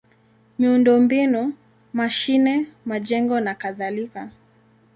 [0.59, 1.41] miundombinu:
[1.97, 2.55] mashine,
[2.89, 4.21] majengo nakadhalika.